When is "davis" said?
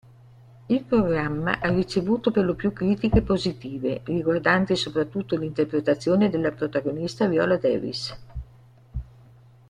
7.57-8.17